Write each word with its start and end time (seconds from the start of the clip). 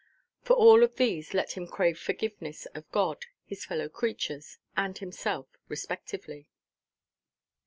For 0.41 0.55
all 0.55 0.81
of 0.81 0.95
these 0.95 1.35
let 1.35 1.51
him 1.51 1.67
crave 1.67 1.99
forgiveness 1.99 2.65
of 2.73 2.89
God, 2.91 3.27
his 3.45 3.63
fellow–creatures, 3.65 4.57
and 4.75 4.97
himself, 4.97 5.45
respectively. 5.67 6.47